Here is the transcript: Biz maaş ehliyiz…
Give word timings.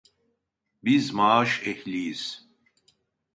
Biz 0.83 1.11
maaş 1.13 1.61
ehliyiz… 1.67 2.47